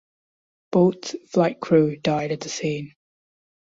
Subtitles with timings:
[0.71, 2.95] Both flight crew died at the scene.